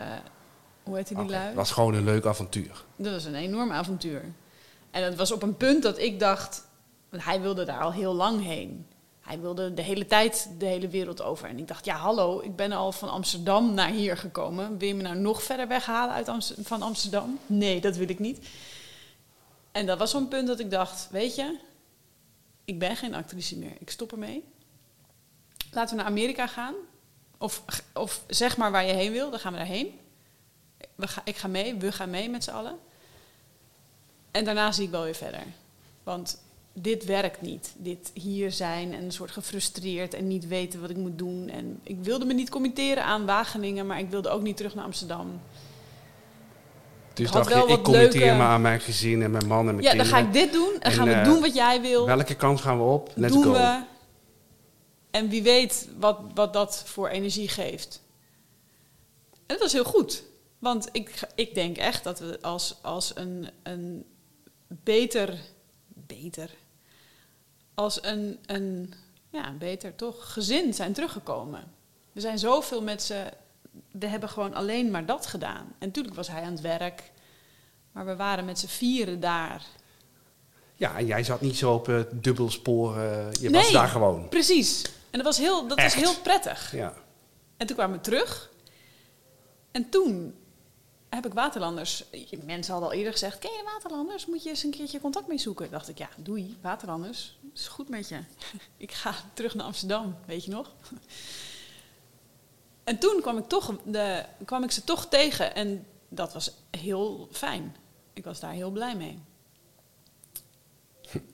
[0.83, 1.45] hoe heet die Oké, lui?
[1.45, 2.83] Het was gewoon een leuk avontuur.
[2.95, 4.23] Dat was een enorm avontuur.
[4.91, 6.67] En het was op een punt dat ik dacht,
[7.09, 8.85] want hij wilde daar al heel lang heen.
[9.21, 11.49] Hij wilde de hele tijd de hele wereld over.
[11.49, 14.77] En ik dacht, ja hallo, ik ben al van Amsterdam naar hier gekomen.
[14.77, 17.39] Wil je me nou nog verder weghalen uit Amst- van Amsterdam?
[17.45, 18.47] Nee, dat wil ik niet.
[19.71, 21.57] En dat was zo'n punt dat ik dacht, weet je,
[22.65, 23.73] ik ben geen actrice meer.
[23.79, 24.43] Ik stop ermee.
[25.71, 26.73] Laten we naar Amerika gaan.
[27.37, 27.63] Of,
[27.93, 29.99] of zeg maar waar je heen wil, dan gaan we daarheen.
[31.01, 32.75] We ga, ik ga mee, we gaan mee met z'n allen.
[34.31, 35.43] En daarna zie ik wel weer verder.
[36.03, 36.41] Want
[36.73, 37.73] dit werkt niet.
[37.77, 41.49] Dit hier zijn en een soort gefrustreerd en niet weten wat ik moet doen.
[41.49, 44.85] En ik wilde me niet committeren aan Wageningen, maar ik wilde ook niet terug naar
[44.85, 45.41] Amsterdam.
[47.13, 49.75] Dus had dacht je, ik committeer leuke- me aan mijn gezin en mijn man en
[49.75, 50.21] mijn Ja, dan kinderen.
[50.23, 52.05] ga ik dit doen en, En, gaan we eh, doen wat jij wil.
[52.05, 53.11] Welke kant gaan we op?
[53.15, 53.51] Let's doen go.
[53.51, 53.83] we.
[55.11, 58.01] En wie weet wat, wat dat voor energie geeft.
[59.31, 60.23] En dat was heel goed.
[60.61, 64.05] Want ik, ik denk echt dat we als, als een, een
[64.67, 65.39] beter,
[65.87, 66.49] beter,
[67.73, 68.93] als een, een,
[69.29, 71.71] ja, beter toch, gezin zijn teruggekomen.
[72.11, 73.23] We zijn zoveel met ze,
[73.91, 75.75] we hebben gewoon alleen maar dat gedaan.
[75.79, 77.11] En natuurlijk was hij aan het werk,
[77.91, 79.65] maar we waren met z'n vieren daar.
[80.75, 82.97] Ja, en jij zat niet zo op uh, dubbelspoor.
[82.97, 83.61] eh, je Nee.
[83.61, 84.29] was daar gewoon.
[84.29, 84.81] Precies.
[84.83, 86.71] En dat was heel, dat was heel prettig.
[86.75, 86.93] Ja.
[87.57, 88.49] En toen kwamen we terug.
[89.71, 90.35] En toen
[91.15, 92.03] heb ik Waterlanders...
[92.43, 93.39] Mensen hadden al eerder gezegd...
[93.39, 94.25] Ken je Waterlanders?
[94.25, 95.71] Moet je eens een keertje contact mee zoeken.
[95.71, 97.37] dacht ik, ja, doei, Waterlanders.
[97.53, 98.19] is goed met je.
[98.77, 100.71] ik ga terug naar Amsterdam, weet je nog?
[102.83, 105.55] en toen kwam ik, toch de, kwam ik ze toch tegen.
[105.55, 107.75] En dat was heel fijn.
[108.13, 109.19] Ik was daar heel blij mee.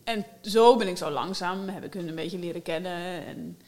[0.04, 3.26] En zo ben ik zo langzaam, heb ik hun een beetje leren kennen.
[3.26, 3.60] En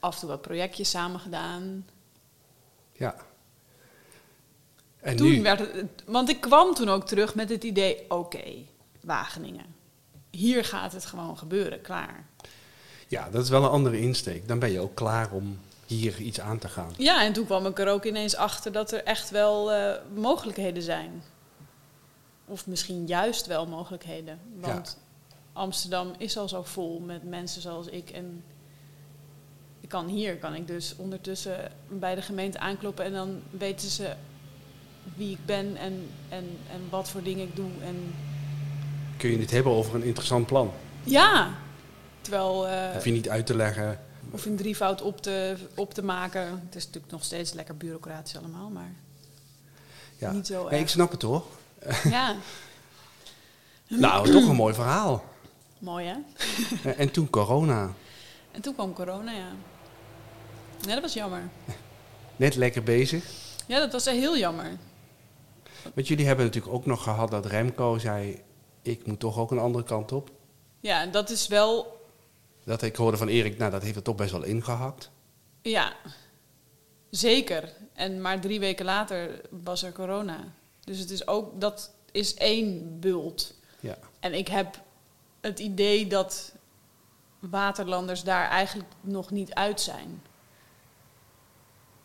[0.00, 1.86] af en toe wat projectjes samen gedaan.
[2.92, 3.30] ja.
[5.02, 5.42] En Toen nu?
[5.42, 8.44] werd het, want ik kwam toen ook terug met het idee: oké,
[9.00, 9.64] Wageningen.
[10.30, 12.26] Hier gaat het gewoon gebeuren, klaar.
[13.08, 14.48] Ja, dat is wel een andere insteek.
[14.48, 16.92] Dan ben je ook klaar om hier iets aan te gaan.
[16.96, 20.82] Ja, en toen kwam ik er ook ineens achter dat er echt wel eh, mogelijkheden
[20.82, 21.22] zijn.
[22.44, 24.38] Of misschien juist wel mogelijkheden.
[24.60, 24.98] Want
[25.52, 28.10] Amsterdam is al zo vol met mensen zoals ik.
[28.10, 28.44] En
[29.80, 34.14] ik kan hier, kan ik dus ondertussen bij de gemeente aankloppen en dan weten ze
[35.14, 37.70] wie ik ben en, en, en wat voor dingen ik doe.
[37.84, 38.14] En
[39.16, 40.72] Kun je het hebben over een interessant plan?
[41.04, 41.54] ja,
[42.20, 42.68] terwijl.
[42.68, 44.00] eh, Hoef je niet uit te leggen.
[44.30, 46.42] of in drievoud op te, op te maken.
[46.66, 48.92] Het is natuurlijk nog steeds lekker bureaucratisch allemaal, maar
[50.18, 50.30] Ja.
[50.32, 50.90] niet zo Nee, ik erg.
[50.90, 51.44] snap het hoor.
[52.10, 52.34] Ja,
[53.88, 55.24] Nou, toch een mooi verhaal.
[55.78, 56.14] mooi hè?
[56.90, 57.90] En- En toen corona.
[58.50, 59.48] En toen kwam corona, ja.
[60.84, 61.42] Nee, dat was jammer.
[62.36, 63.24] Net lekker bezig.
[63.66, 64.66] Ja, dat was heel jammer.
[65.94, 68.42] Want jullie hebben natuurlijk ook nog gehad dat Remco zei...
[68.82, 70.30] ik moet toch ook een andere kant op.
[70.80, 72.00] Ja, en dat is wel,
[72.64, 75.10] Dat ik hoorde van Erik, nou dat heeft er toch best wel ingehakt.
[75.62, 75.92] ja,
[77.10, 77.72] zeker.
[77.92, 80.38] En maar drie weken later was er corona.
[80.84, 83.54] Dus het is ook, dat is één bult.
[83.80, 83.98] Ja.
[84.20, 84.80] En ik heb
[85.40, 86.52] het idee dat
[87.38, 90.22] waterlanders daar eigenlijk nog niet uit zijn.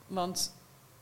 [0.07, 0.53] Want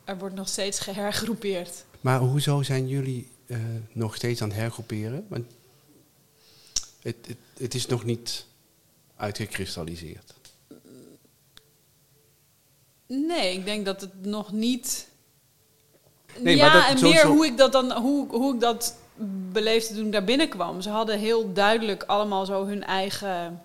[0.04, 1.86] er wordt nog steeds gehergroepeerd.
[2.06, 3.58] Maar hoezo zijn jullie eh,
[3.92, 5.26] nog steeds aan het hergroeperen?
[5.30, 5.46] Want
[7.02, 8.46] het, het, het is nog niet
[9.16, 10.34] uitgekristalliseerd.
[13.08, 15.08] Nee, ik denk dat het nog niet.
[16.40, 18.60] Nee, maar ja, dat- en zo- meer zo- hoe ik dat dan, hoe, hoe ik
[18.60, 18.96] dat
[19.52, 20.82] beleefde toen ik daar binnenkwam.
[20.82, 23.62] Ze hadden heel duidelijk allemaal zo hun eigen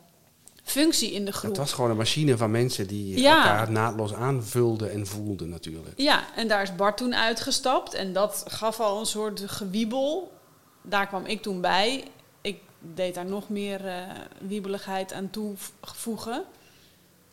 [0.71, 1.51] functie in de groep.
[1.51, 3.37] Het was gewoon een machine van mensen die Ja.
[3.37, 5.93] elkaar naadloos aanvulden en voelden natuurlijk.
[5.97, 10.33] Ja, en daar is Bart toen uitgestapt en dat gaf al een soort gewiebel.
[10.83, 12.05] Daar kwam ik toen bij.
[12.41, 12.59] Ik
[12.95, 14.03] deed daar nog meer eh,
[14.41, 16.45] wiebeligheid aan toevoegen.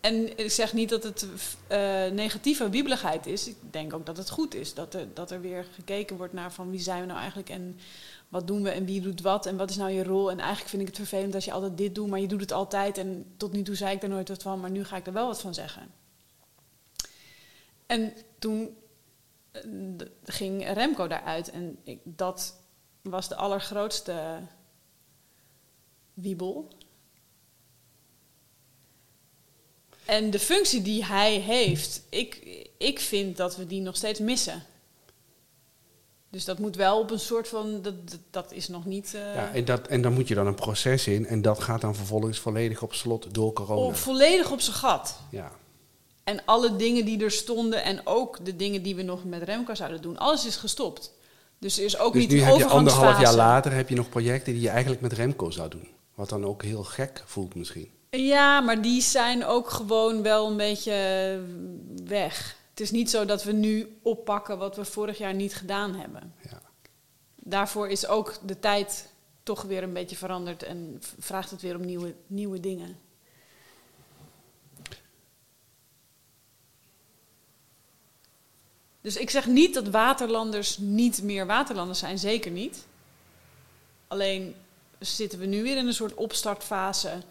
[0.07, 1.27] En ik zeg niet dat het
[1.67, 3.47] eh, negatieve wiebeligheid is.
[3.47, 4.73] Ik denk ook dat het goed is.
[4.73, 7.79] Dat er, dat er weer gekeken wordt naar van wie zijn we nou eigenlijk en
[8.27, 10.31] wat doen we en wie doet wat en wat is nou je rol.
[10.31, 12.51] En eigenlijk vind ik het vervelend als je altijd dit doet, maar je doet het
[12.51, 12.97] altijd.
[12.97, 15.13] En tot nu toe zei ik er nooit wat van, maar nu ga ik er
[15.13, 15.91] wel wat van zeggen.
[17.85, 18.77] En toen
[19.51, 19.61] eh,
[20.23, 22.55] ging Remco daaruit en dat
[23.01, 24.39] was de allergrootste
[26.13, 26.67] wiebel.
[30.07, 34.63] En de functie die hij heeft, ik, ik vind dat we die nog steeds missen.
[36.29, 37.93] Dus dat moet wel op een soort van, dat,
[38.29, 41.07] dat, is nog niet eh, Ja, en, dat, en dan moet je dan een proces
[41.07, 43.81] in en dat gaat dan vervolgens volledig op slot door corona.
[43.81, 45.19] op, volledig op zijn gat.
[45.31, 45.51] Ja.
[46.23, 49.75] En alle dingen die er stonden en ook de dingen die we nog met Remco
[49.75, 51.13] zouden doen, alles is gestopt.
[51.59, 54.09] Dus er is ook Dus niet nu heb je anderhalf jaar later heb je nog
[54.09, 55.87] projecten die je eigenlijk met Remco zou doen.
[56.15, 57.89] Wat dan ook heel gek voelt misschien.
[58.09, 61.41] Ja, maar die zijn ook gewoon wel een beetje
[62.03, 62.57] weg.
[62.69, 66.33] Het is niet zo dat we nu oppakken wat we vorig jaar niet gedaan hebben.
[66.49, 66.61] Ja.
[67.35, 69.09] Daarvoor is ook de tijd
[69.43, 72.97] toch weer een beetje veranderd en vraagt het weer om nieuwe, nieuwe dingen.
[79.01, 82.85] Dus ik zeg niet dat waterlanders niet meer waterlanders zijn, zeker niet.
[84.07, 84.55] Alleen
[84.99, 87.21] zitten we nu weer in een soort opstartfase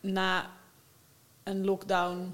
[0.00, 0.50] na
[1.42, 2.32] een lockdown.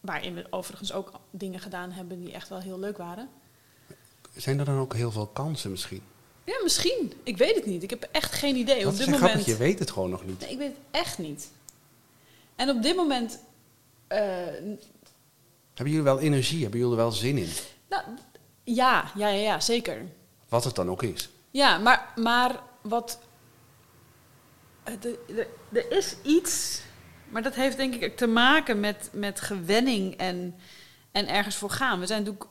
[0.00, 3.28] Waarin we overigens ook dingen gedaan hebben die echt wel heel leuk waren.
[4.36, 6.02] Zijn er dan ook heel veel kansen misschien?
[6.44, 7.12] Ja, misschien.
[7.22, 7.82] Ik weet het niet.
[7.82, 8.82] Ik heb echt geen idee.
[8.82, 9.24] Dat op dit moment.
[9.24, 10.40] grappig, je weet het gewoon nog niet.
[10.40, 11.50] Nee, ik weet het echt niet.
[12.56, 13.38] En op dit moment.
[14.06, 14.18] eh,
[15.74, 16.62] Hebben jullie wel energie?
[16.62, 17.48] Hebben jullie er wel zin in?
[17.88, 18.02] nou,
[18.64, 20.04] ja, ja, ja, ja, zeker.
[20.48, 21.30] Wat het dan ook is.
[21.50, 23.18] Ja, maar, maar wat.
[24.84, 24.94] Eh,
[25.72, 26.80] Er is iets.
[27.28, 30.54] Maar dat heeft denk ik te maken met, met gewenning en,
[31.12, 32.00] en ergens voor gaan.
[32.00, 32.50] We zijn natuurlijk.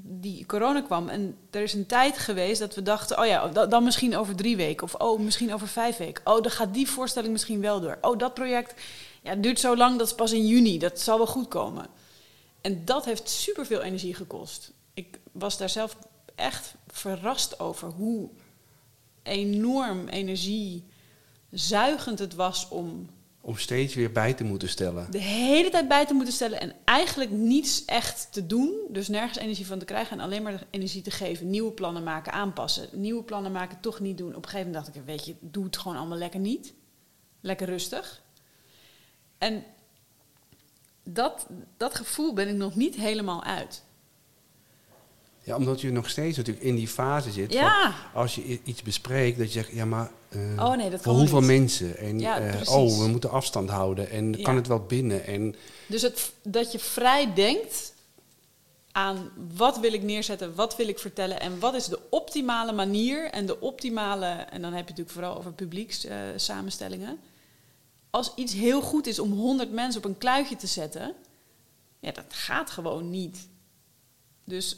[0.00, 3.66] Die corona kwam en er is een tijd geweest dat we dachten: oh ja, da-
[3.66, 4.82] dan misschien over drie weken.
[4.82, 6.26] Of oh, misschien over vijf weken.
[6.26, 7.98] Oh, dan gaat die voorstelling misschien wel door.
[8.00, 8.80] Oh, dat project
[9.22, 10.78] ja, duurt zo lang, dat is pas in juni.
[10.78, 11.86] Dat zal wel goed komen.
[12.60, 14.72] En dat heeft superveel energie gekost.
[14.94, 15.96] Ik was daar zelf
[16.34, 18.28] echt verrast over hoe
[19.22, 20.08] enorm
[21.50, 23.08] energiezuigend het was om
[23.40, 25.10] Om steeds weer bij te moeten stellen.
[25.10, 28.74] de hele tijd bij te moeten stellen en eigenlijk niets echt te doen.
[28.90, 31.50] Dus nergens energie van te krijgen en alleen maar de energie te geven.
[31.50, 32.88] Nieuwe plannen maken, aanpassen.
[32.92, 34.34] Nieuwe plannen maken, toch niet doen.
[34.34, 36.72] Op een gegeven moment dacht ik, weet je, doe het gewoon allemaal lekker niet.
[37.40, 38.22] Lekker rustig.
[39.38, 39.64] En
[41.02, 43.82] dat, dat gevoel ben ik nog niet helemaal uit.
[45.42, 47.52] Ja, omdat je nog steeds natuurlijk in die fase zit.
[47.52, 47.92] Ja.
[48.12, 50.10] Van als je iets bespreekt, dat je zegt, ja maar...
[50.28, 51.48] eh, Oh nee, dat voor hoeveel niet.
[51.48, 51.96] mensen?
[51.96, 54.10] En Ja, eh, oh, we moeten afstand houden.
[54.10, 54.42] En Ja.
[54.42, 55.26] kan het wel binnen?
[55.26, 55.54] En
[55.86, 57.94] Dus het, dat je vrij denkt
[58.92, 63.30] aan wat wil ik neerzetten, wat wil ik vertellen en wat is de optimale manier
[63.30, 66.40] en de optimale, en dan heb je het natuurlijk vooral over publiekssamenstellingen.
[66.40, 67.18] samenstellingen.
[68.10, 71.14] Als iets heel goed is om 100 mensen op een kluitje te zetten,
[72.00, 73.48] ja, dat gaat gewoon niet.
[74.44, 74.76] Dus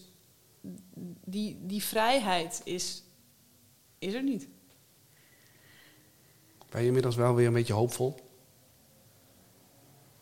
[1.24, 3.02] die, die vrijheid is,
[3.98, 4.46] is er niet.
[6.70, 8.14] Ben je inmiddels wel weer een beetje hoopvol?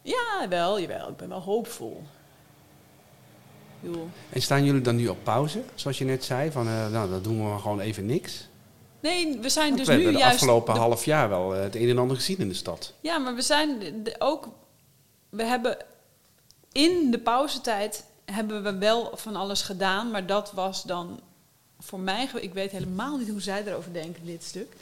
[0.02, 1.08] Ja, wel, jawel.
[1.08, 2.02] Ik ben wel hoopvol.
[3.80, 5.62] Bedoel, En staan jullie dan nu op pauze?
[5.74, 8.48] Zoals je net zei, van eh, nou, dan doen we gewoon even niks.
[9.00, 11.62] Nee, we zijn Want dus we nu hebben de afgelopen de- half jaar wel eh,
[11.62, 12.92] het een en ander gezien in de stad.
[13.00, 14.48] Ja, maar we zijn ook...
[15.28, 15.76] We hebben
[16.72, 21.20] in de pauzetijd hebben we wel van alles gedaan, maar dat was dan
[21.80, 22.28] voor mij...
[22.40, 24.72] Ik weet helemaal niet hoe zij erover denken, dit stuk.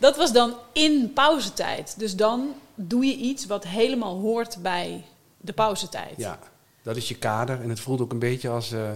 [0.00, 1.98] Dat was dan in pauzetijd.
[1.98, 5.04] Dus dan doe je iets wat helemaal hoort bij
[5.36, 6.14] de pauzetijd.
[6.16, 6.38] Ja,
[6.82, 7.60] dat is je kader.
[7.60, 8.72] En het voelt ook een beetje als...
[8.72, 8.90] eh,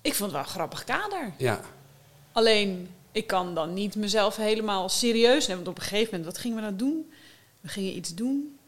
[0.00, 1.32] Ik vond het wel een grappig kader.
[1.36, 1.60] ja,
[2.32, 5.64] Alleen, ik kan dan niet mezelf helemaal serieus nemen.
[5.64, 7.12] Want op een gegeven moment, wat gingen we nou doen?
[7.60, 8.58] We gingen iets doen.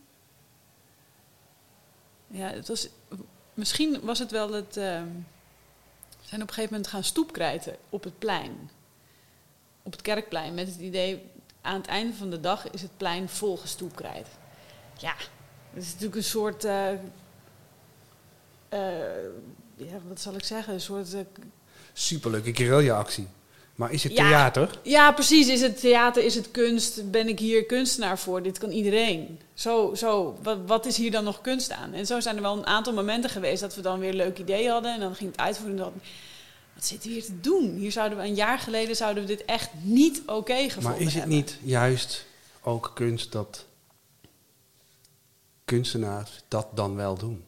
[2.27, 2.89] Ja, het was,
[3.55, 4.77] misschien was het wel het...
[4.77, 5.07] ehm,
[6.21, 8.71] we zijn op een gegeven moment gaan stoepkrijten op het plein.
[9.83, 10.55] Op het kerkplein.
[10.55, 11.23] Met het idee,
[11.61, 14.27] aan het einde van de dag is het plein vol gestoepkrijt.
[14.99, 15.15] Ja,
[15.75, 16.65] dat is natuurlijk een soort...
[16.65, 16.99] eh, eh,
[19.77, 20.75] ja, wat zal ik zeggen?
[20.75, 21.15] Een soort...
[21.15, 21.21] eh,
[21.93, 23.27] superleuke guerrilla-actie.
[23.75, 24.29] Maar is het Ja.
[24.29, 24.79] theater?
[24.83, 25.49] Ja, precies.
[25.49, 27.11] Is het theater, is het kunst?
[27.11, 28.43] Ben ik hier kunstenaar voor?
[28.43, 29.41] Dit kan iedereen.
[29.55, 30.39] Zo, zo.
[30.43, 31.93] Wat, wat is hier dan nog kunst aan?
[31.93, 34.39] En zo zijn er wel een aantal momenten geweest dat we dan weer een leuk
[34.39, 34.95] idee hadden.
[34.95, 35.93] En dan ging het uitvoeren en
[36.83, 37.77] wat zitten we hier te doen?
[37.77, 41.05] Hier zouden we een jaar geleden zouden we dit echt niet oké gevonden Maar is
[41.05, 41.37] het hebben.
[41.37, 42.27] niet juist
[42.63, 43.67] ook kunst dat
[45.65, 47.45] kunstenaars dat dan wel doen?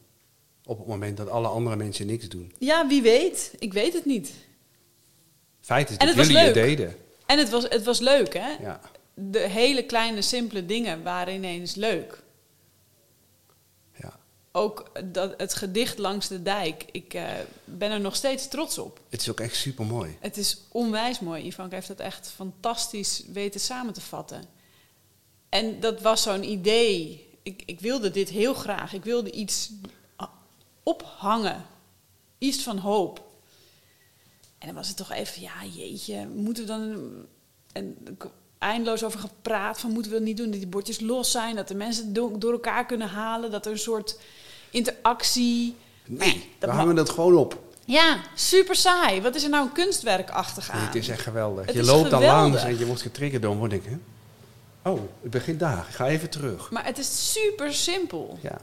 [0.65, 2.53] Op het moment dat alle andere mensen niks doen.
[2.57, 3.53] Ja, wie weet.
[3.59, 4.31] Ik weet het niet.
[5.61, 6.95] Feit is En dat jullie het deden.
[7.25, 8.49] En het was, het was leuk, hè?
[8.61, 8.79] Ja.
[9.13, 12.23] De hele kleine, simpele dingen waren ineens leuk.
[14.57, 16.85] Ook dat, het gedicht langs de dijk.
[16.91, 17.27] Ik eh,
[17.65, 18.99] ben er nog steeds trots op.
[19.09, 20.17] Het is ook echt super mooi.
[20.19, 21.45] Het is onwijs mooi.
[21.45, 24.45] Ivanka heeft dat echt fantastisch weten samen te vatten.
[25.49, 27.27] En dat was zo'n idee.
[27.43, 28.93] Ik, ik wilde dit heel graag.
[28.93, 29.71] Ik wilde iets
[30.83, 31.65] ophangen.
[32.37, 33.23] Iets van hoop.
[34.57, 37.11] En dan was het toch even, ja jeetje, moeten we dan...
[37.71, 38.17] En
[38.57, 41.67] eindeloos over gepraat van moeten we dat niet doen, dat die bordjes los zijn, dat
[41.67, 44.17] de mensen do- door elkaar kunnen halen, dat er een soort
[44.75, 45.75] interactie...
[46.05, 47.63] Nee, we hangen dat gewoon op.
[47.85, 49.21] Ja, super saai.
[49.21, 50.77] Wat is er nou een kunstwerkachtig aan?
[50.77, 51.65] Nee, het is echt geweldig.
[51.65, 53.73] Het je loopt dan langs en je wordt getriggerd door.
[53.73, 53.97] Ik, hè?
[54.91, 55.85] Oh, het begint daar.
[55.89, 56.71] Ik ga even terug.
[56.71, 58.37] Maar het is super simpel.
[58.41, 58.57] Ja.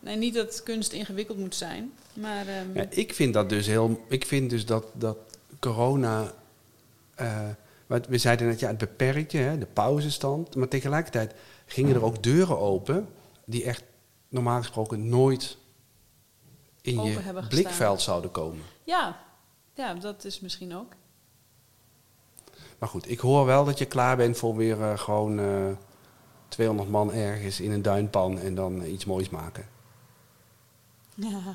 [0.00, 4.04] Nee, niet dat kunst ingewikkeld moet zijn, maar ehm, Ja, ik vind dat dus heel.
[4.08, 5.16] Ik vind dus dat, dat
[5.60, 6.32] corona.
[7.14, 7.38] eh,
[7.86, 10.54] wat we zeiden net, ja, het beperkt je, hè, de pauzestand.
[10.54, 11.32] Maar tegelijkertijd
[11.66, 13.08] gingen er ook deuren open.
[13.44, 13.82] die echt
[14.28, 15.56] normaal gesproken nooit
[16.82, 18.64] in open je blikveld zouden komen.
[18.84, 19.20] Ja.
[19.74, 20.92] ja, dat is misschien ook.
[22.78, 25.70] Maar goed, ik hoor wel dat je klaar bent voor weer eh, gewoon eh
[26.48, 29.68] 200 man ergens in een duinpan en dan eh, iets moois maken.
[31.14, 31.40] Ja.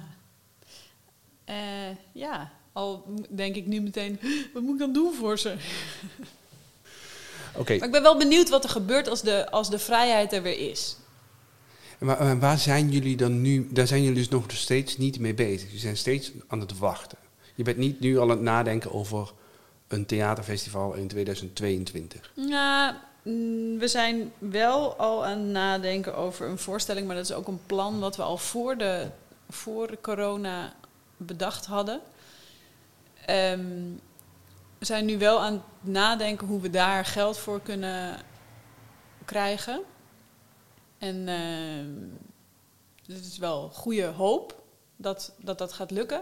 [2.12, 4.20] Ja, al denk ik nu meteen,
[4.54, 5.56] wat moet ik dan doen voor ze?
[7.56, 10.42] Oké, Maar ik ben wel benieuwd wat er gebeurt als de, als de vrijheid er
[10.42, 10.98] weer is.
[12.06, 13.68] Waar, en waar zijn jullie dan nu?
[13.72, 15.72] Daar zijn jullie dus nog steeds niet mee bezig.
[15.72, 17.18] Je zijn steeds aan het wachten.
[17.56, 19.32] Je bent niet nu al aan het nadenken over
[19.88, 22.32] een theaterfestival in 2022.
[22.34, 27.34] Ja, mm, we zijn wel al aan het nadenken over een voorstelling, maar dat is
[27.34, 29.08] ook een plan wat we al voor de,
[29.50, 30.74] voor corona
[31.18, 32.02] bedacht hadden.
[33.26, 33.60] Ehm,
[34.78, 38.18] we zijn nu wel aan het nadenken hoe we daar geld voor kunnen
[39.26, 39.82] krijgen.
[41.02, 42.10] En ehm
[43.16, 44.64] het is wel goede hoop
[44.96, 46.22] dat dat, dat gaat lukken.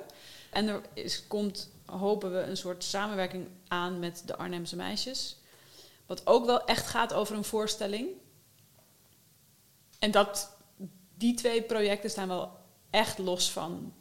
[0.52, 5.38] En er is, komt, hopen we, een soort samenwerking aan met de Arnhemse meisjes.
[6.06, 8.08] Wat ook wel echt gaat over een voorstelling.
[10.00, 10.58] En dat,
[11.18, 12.52] die twee projecten staan wel
[12.90, 13.94] echt los van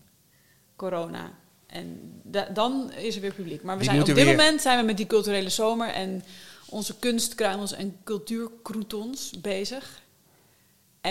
[0.77, 1.39] corona.
[1.67, 3.63] En da- dan is er weer publiek.
[3.63, 6.25] Maar we Die zijn op dit weer- moment zijn we met die culturele zomer en
[6.69, 10.03] onze kunstkruimels en cultuurcroutons bezig.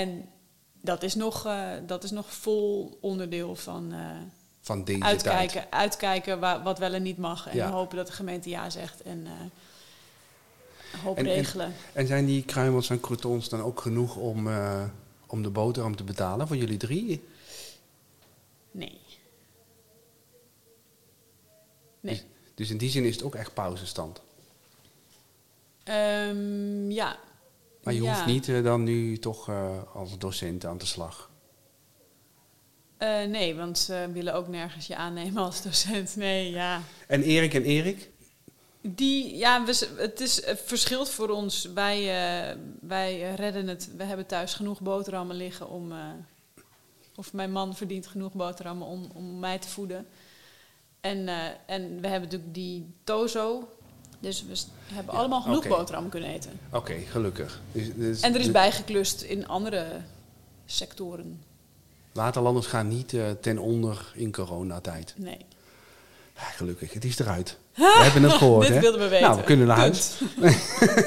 [0.01, 0.29] En
[0.81, 3.99] dat is nog, eh, dat is nog vol onderdeel van eh,
[4.62, 5.71] Van deze uitkijken, tijd.
[5.71, 7.47] uitkijken wa- wat wel en niet mag.
[7.47, 7.71] En Ja.
[7.71, 9.31] hopen dat de gemeente ja zegt en eh
[11.03, 11.73] hoop En- en- regelen.
[11.93, 14.49] En zijn die kruimels en croutons dan ook genoeg om,
[15.27, 17.23] om de boterham te betalen voor jullie drie?
[18.71, 18.99] Nee.
[21.99, 22.23] Nee.
[22.55, 24.21] Dus in die zin is het ook echt pauzestand.
[25.83, 27.17] Ehm, ja.
[27.88, 28.13] Maar je Ja.
[28.13, 31.32] hoeft niet eh, dan nu toch eh, als docent aan de slag.
[32.97, 36.15] Eh, nee, want ze willen ook nergens je aannemen als docent.
[36.15, 36.82] Nee, ja.
[37.08, 38.10] En Erik en Erik?
[38.82, 41.65] Die, ja, we, het is, het verschilt voor ons.
[41.73, 42.06] Wij,
[42.82, 43.89] wij redden het.
[43.97, 45.93] We hebben thuis genoeg boterhammen liggen om.
[47.15, 50.08] of mijn man verdient genoeg boterhammen om, om mij te voeden.
[51.02, 51.28] En,
[51.65, 53.69] en we hebben natuurlijk die Tozo.
[54.19, 54.56] Dus we
[54.93, 55.67] hebben Ja, allemaal genoeg oké.
[55.67, 56.60] boterhammen kunnen eten.
[56.71, 57.62] Oké, gelukkig.
[57.71, 60.01] Dus, dus En er is bijgeklust in andere
[60.65, 61.41] sectoren.
[62.13, 65.13] Waterlanders gaan niet eh, ten onder in coronatijd.
[65.17, 65.45] Nee.
[66.36, 67.58] Ja, gelukkig, het is eruit.
[67.75, 68.82] We hebben het gehoord, Dit hè?
[68.82, 69.25] wilden we weten.
[69.27, 70.19] Nou, we kunnen naar Punt.
[70.39, 70.60] huis.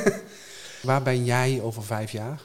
[0.83, 2.41] Waar ben jij over vijf jaar?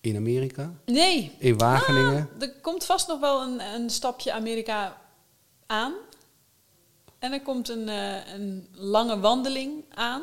[0.00, 0.72] In Amerika?
[0.86, 2.28] Nee, In Wageningen?
[2.38, 4.96] er komt vast nog wel een, een stapje Amerika
[5.66, 5.92] aan.
[7.18, 10.22] En er komt een, eh, een lange wandeling aan.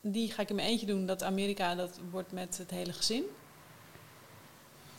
[0.00, 1.06] Die ga ik in mijn eentje doen.
[1.06, 3.24] Dat Amerika, dat wordt met het hele gezin.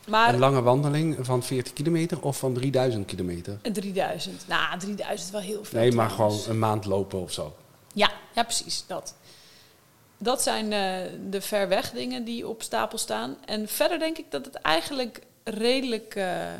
[0.07, 3.59] Maar Een lange wandeling van 40 kilometer of van 3000 kilometer?
[3.61, 4.47] 3000.
[4.47, 5.79] Nou, 3000 wel heel veel.
[5.79, 6.41] Nee, maar trouwens.
[6.41, 7.55] gewoon een maand lopen of zo.
[7.93, 8.83] Ja, ja, precies.
[8.87, 9.15] Dat.
[10.17, 13.37] Dat zijn eh, de ver weg dingen die op stapel staan.
[13.45, 16.53] En verder denk ik dat het eigenlijk redelijk, eh,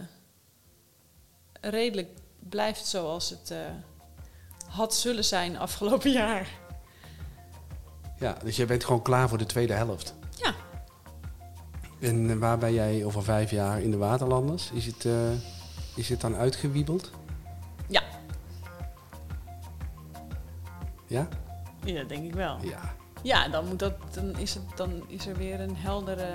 [1.62, 2.10] redelijk
[2.50, 3.58] blijft zoals het eh,
[4.74, 6.48] had zullen zijn afgelopen jaar.
[8.20, 10.14] Ja, dus je bent gewoon klaar voor de tweede helft.
[10.36, 10.54] Ja,
[12.00, 14.72] En waar ben jij over vijf jaar in de Waterlanders?
[14.72, 15.32] Is het, eh,
[15.96, 17.12] is het dan uitgewiebeld?
[17.88, 18.04] ja.
[21.08, 21.28] Ja?
[21.84, 22.58] ja denk ik wel.
[22.62, 22.96] Ja.
[23.22, 26.34] Ja, dan, moet dat, dan, is het, dan is er weer een heldere...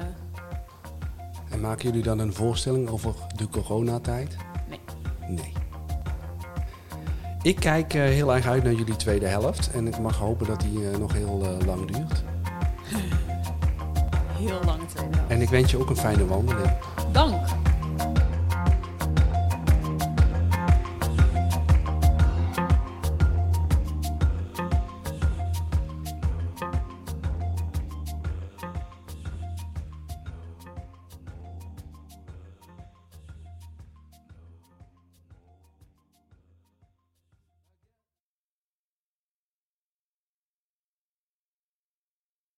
[1.51, 4.37] En maken jullie dan een voorstelling over de coronatijd?
[4.68, 4.81] Nee.
[5.29, 5.53] Nee.
[7.42, 9.70] Ik kijk eh, heel erg uit naar jullie tweede helft.
[9.70, 12.24] En ik mag hopen dat die eh, nog heel eh, lang duurt.
[14.38, 15.31] Heel lang tweede helft.
[15.31, 16.72] En ik wens je ook een fijne wandeling.
[17.12, 17.58] Dank.